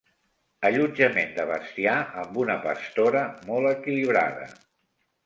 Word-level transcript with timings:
Allotjament 0.69 1.35
de 1.35 1.43
bestiar 1.49 1.93
amb 2.21 2.39
una 2.45 2.55
pastora 2.63 3.23
molt 3.51 3.73
equilibrada. 3.73 4.49